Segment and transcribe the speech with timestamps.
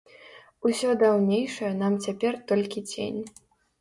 [0.69, 3.21] Усё даўнейшае нам цяпер толькі цень.